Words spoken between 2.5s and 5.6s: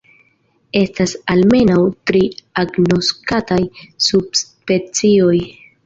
agnoskataj subspecioj.